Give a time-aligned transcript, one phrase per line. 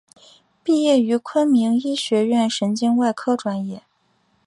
[0.63, 3.83] 毕业于昆明医学院神经外科专业。